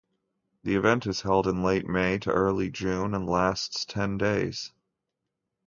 The 0.63 0.73
event 0.73 1.05
is 1.05 1.21
held 1.21 1.45
in 1.45 1.61
late 1.61 1.85
May 1.87 2.17
to 2.17 2.31
early 2.31 2.71
June 2.71 3.13
and 3.13 3.29
lasts 3.29 3.85
ten 3.85 4.17
days. 4.17 4.71